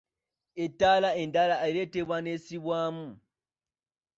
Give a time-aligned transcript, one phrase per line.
[0.63, 3.07] Ettaala endala ereetebwa n’essibwamu.